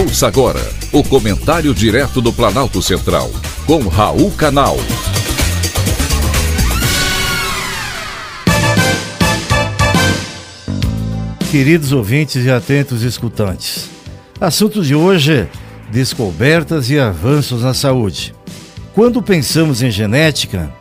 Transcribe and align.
Ouça 0.00 0.26
agora 0.26 0.66
o 0.92 1.04
comentário 1.04 1.74
direto 1.74 2.22
do 2.22 2.32
Planalto 2.32 2.80
Central, 2.80 3.30
com 3.66 3.86
Raul 3.86 4.30
Canal. 4.30 4.78
Queridos 11.50 11.92
ouvintes 11.92 12.46
e 12.46 12.50
atentos 12.50 13.02
escutantes, 13.02 13.90
assunto 14.40 14.82
de 14.82 14.94
hoje: 14.94 15.46
descobertas 15.92 16.88
e 16.88 16.98
avanços 16.98 17.62
na 17.62 17.74
saúde. 17.74 18.34
Quando 18.94 19.22
pensamos 19.22 19.82
em 19.82 19.90
genética, 19.90 20.72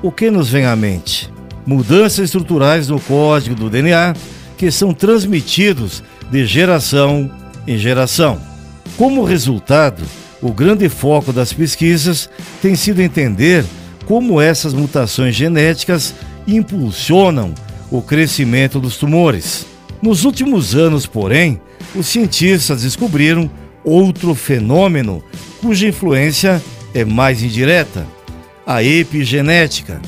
o 0.00 0.12
que 0.12 0.30
nos 0.30 0.50
vem 0.50 0.66
à 0.66 0.76
mente? 0.76 1.28
Mudanças 1.66 2.26
estruturais 2.26 2.86
no 2.86 3.00
código 3.00 3.56
do 3.56 3.68
DNA 3.68 4.14
que 4.56 4.70
são 4.70 4.94
transmitidos 4.94 6.00
de 6.30 6.46
geração 6.46 7.28
em 7.66 7.76
geração. 7.76 8.51
Como 8.96 9.24
resultado, 9.24 10.02
o 10.40 10.52
grande 10.52 10.88
foco 10.88 11.32
das 11.32 11.52
pesquisas 11.52 12.28
tem 12.60 12.74
sido 12.74 13.00
entender 13.00 13.64
como 14.06 14.40
essas 14.40 14.74
mutações 14.74 15.34
genéticas 15.34 16.14
impulsionam 16.46 17.54
o 17.90 18.02
crescimento 18.02 18.80
dos 18.80 18.96
tumores. 18.96 19.66
Nos 20.02 20.24
últimos 20.24 20.74
anos, 20.74 21.06
porém, 21.06 21.60
os 21.94 22.06
cientistas 22.06 22.82
descobriram 22.82 23.50
outro 23.84 24.34
fenômeno 24.34 25.22
cuja 25.60 25.86
influência 25.86 26.62
é 26.92 27.04
mais 27.04 27.42
indireta: 27.42 28.06
a 28.66 28.82
epigenética. 28.82 30.00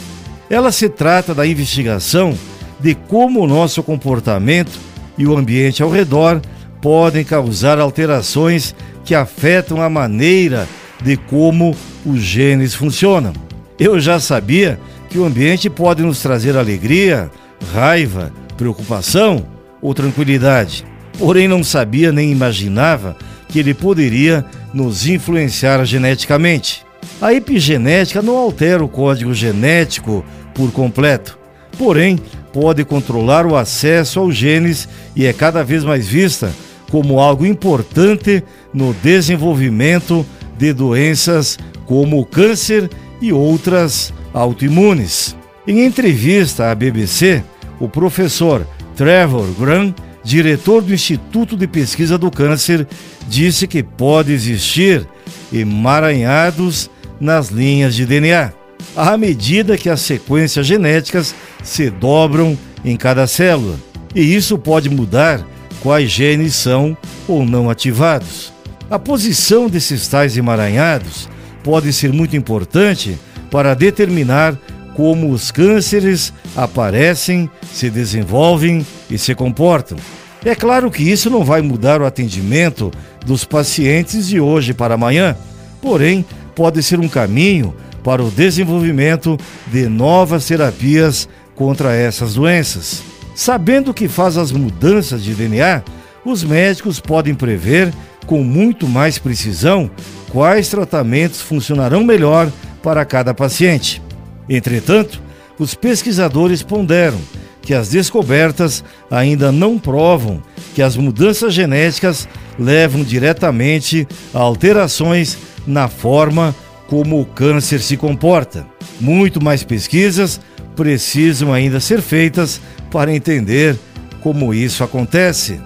Ela 0.50 0.72
se 0.72 0.88
trata 0.88 1.34
da 1.34 1.46
investigação 1.46 2.36
de 2.80 2.94
como 2.94 3.40
o 3.40 3.46
nosso 3.46 3.82
comportamento 3.82 4.78
e 5.16 5.26
o 5.26 5.36
ambiente 5.36 5.82
ao 5.82 5.90
redor 5.90 6.42
podem 6.84 7.24
causar 7.24 7.80
alterações 7.80 8.74
que 9.06 9.14
afetam 9.14 9.80
a 9.80 9.88
maneira 9.88 10.68
de 11.02 11.16
como 11.16 11.74
os 12.04 12.20
genes 12.20 12.74
funcionam. 12.74 13.32
Eu 13.78 13.98
já 13.98 14.20
sabia 14.20 14.78
que 15.08 15.16
o 15.16 15.24
ambiente 15.24 15.70
pode 15.70 16.02
nos 16.02 16.20
trazer 16.20 16.58
alegria, 16.58 17.30
raiva, 17.72 18.30
preocupação 18.58 19.46
ou 19.80 19.94
tranquilidade. 19.94 20.84
Porém, 21.18 21.48
não 21.48 21.64
sabia 21.64 22.12
nem 22.12 22.30
imaginava 22.30 23.16
que 23.48 23.58
ele 23.58 23.72
poderia 23.72 24.44
nos 24.74 25.06
influenciar 25.06 25.82
geneticamente. 25.86 26.84
A 27.18 27.32
epigenética 27.32 28.20
não 28.20 28.36
altera 28.36 28.84
o 28.84 28.88
código 28.88 29.32
genético 29.32 30.22
por 30.52 30.70
completo, 30.70 31.38
porém 31.78 32.20
pode 32.52 32.84
controlar 32.84 33.46
o 33.46 33.56
acesso 33.56 34.20
aos 34.20 34.36
genes 34.36 34.86
e 35.16 35.24
é 35.24 35.32
cada 35.32 35.64
vez 35.64 35.82
mais 35.82 36.06
vista 36.06 36.52
como 36.90 37.20
algo 37.20 37.46
importante 37.46 38.42
no 38.72 38.92
desenvolvimento 38.94 40.24
de 40.56 40.72
doenças 40.72 41.58
como 41.86 42.20
o 42.20 42.24
câncer 42.24 42.90
e 43.20 43.32
outras 43.32 44.12
autoimunes. 44.32 45.36
Em 45.66 45.84
entrevista 45.84 46.70
à 46.70 46.74
BBC, 46.74 47.42
o 47.80 47.88
professor 47.88 48.66
Trevor 48.96 49.46
Graham, 49.58 49.94
diretor 50.22 50.82
do 50.82 50.94
Instituto 50.94 51.56
de 51.56 51.66
Pesquisa 51.66 52.16
do 52.16 52.30
Câncer, 52.30 52.86
disse 53.28 53.66
que 53.66 53.82
pode 53.82 54.32
existir 54.32 55.06
emaranhados 55.52 56.90
nas 57.20 57.48
linhas 57.48 57.94
de 57.94 58.04
DNA, 58.04 58.52
à 58.96 59.16
medida 59.16 59.78
que 59.78 59.88
as 59.88 60.00
sequências 60.00 60.66
genéticas 60.66 61.34
se 61.62 61.90
dobram 61.90 62.58
em 62.84 62.96
cada 62.96 63.26
célula, 63.26 63.78
e 64.14 64.34
isso 64.34 64.58
pode 64.58 64.90
mudar 64.90 65.44
quais 65.84 66.10
genes 66.10 66.56
são 66.56 66.96
ou 67.28 67.44
não 67.44 67.68
ativados. 67.68 68.50
A 68.90 68.98
posição 68.98 69.68
desses 69.68 70.08
tais 70.08 70.34
emaranhados 70.34 71.28
pode 71.62 71.92
ser 71.92 72.10
muito 72.10 72.34
importante 72.34 73.18
para 73.50 73.74
determinar 73.74 74.58
como 74.96 75.30
os 75.30 75.50
cânceres 75.50 76.32
aparecem, 76.56 77.50
se 77.70 77.90
desenvolvem 77.90 78.86
e 79.10 79.18
se 79.18 79.34
comportam. 79.34 79.98
É 80.42 80.54
claro 80.54 80.90
que 80.90 81.02
isso 81.02 81.28
não 81.28 81.44
vai 81.44 81.60
mudar 81.60 82.00
o 82.00 82.06
atendimento 82.06 82.90
dos 83.26 83.44
pacientes 83.44 84.26
de 84.26 84.40
hoje 84.40 84.72
para 84.72 84.94
amanhã, 84.94 85.36
porém, 85.82 86.24
pode 86.54 86.82
ser 86.82 86.98
um 86.98 87.08
caminho 87.08 87.74
para 88.02 88.22
o 88.22 88.30
desenvolvimento 88.30 89.38
de 89.66 89.86
novas 89.86 90.46
terapias 90.46 91.28
contra 91.54 91.94
essas 91.94 92.34
doenças. 92.34 93.13
Sabendo 93.34 93.92
que 93.92 94.06
faz 94.06 94.36
as 94.36 94.52
mudanças 94.52 95.22
de 95.22 95.34
DNA, 95.34 95.82
os 96.24 96.44
médicos 96.44 97.00
podem 97.00 97.34
prever 97.34 97.92
com 98.26 98.42
muito 98.42 98.88
mais 98.88 99.18
precisão 99.18 99.90
quais 100.30 100.68
tratamentos 100.68 101.40
funcionarão 101.40 102.04
melhor 102.04 102.50
para 102.82 103.04
cada 103.04 103.34
paciente. 103.34 104.00
Entretanto, 104.48 105.20
os 105.58 105.74
pesquisadores 105.74 106.62
ponderam 106.62 107.18
que 107.60 107.74
as 107.74 107.88
descobertas 107.88 108.84
ainda 109.10 109.50
não 109.50 109.78
provam 109.78 110.42
que 110.74 110.82
as 110.82 110.96
mudanças 110.96 111.54
genéticas 111.54 112.28
levam 112.58 113.02
diretamente 113.02 114.06
a 114.32 114.38
alterações 114.38 115.38
na 115.66 115.88
forma 115.88 116.54
como 116.88 117.20
o 117.20 117.24
câncer 117.24 117.80
se 117.80 117.96
comporta. 117.96 118.66
Muito 119.00 119.42
mais 119.42 119.64
pesquisas 119.64 120.40
precisam 120.74 121.52
ainda 121.52 121.80
ser 121.80 122.00
feitas 122.00 122.60
para 122.90 123.14
entender 123.14 123.76
como 124.20 124.54
isso 124.54 124.82
acontece. 124.82 125.60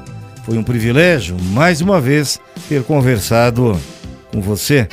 Foi 0.45 0.57
um 0.57 0.63
privilégio, 0.63 1.37
mais 1.53 1.81
uma 1.81 2.01
vez, 2.01 2.41
ter 2.69 2.83
conversado 2.83 3.79
com 4.33 4.41
você. 4.41 4.89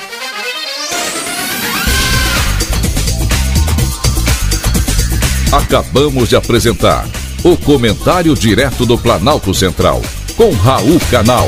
Acabamos 5.52 6.30
de 6.30 6.36
apresentar 6.36 7.08
o 7.44 7.56
Comentário 7.56 8.34
Direto 8.36 8.86
do 8.86 8.98
Planalto 8.98 9.54
Central, 9.54 10.02
com 10.36 10.52
Raul 10.52 11.00
Canal. 11.09 11.48